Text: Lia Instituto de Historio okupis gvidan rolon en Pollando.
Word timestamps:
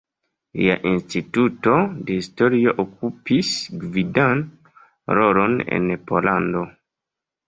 Lia 0.59 0.75
Instituto 0.91 1.73
de 2.07 2.15
Historio 2.21 2.73
okupis 2.83 3.51
gvidan 3.83 4.41
rolon 5.19 5.55
en 5.77 5.87
Pollando. 6.13 6.65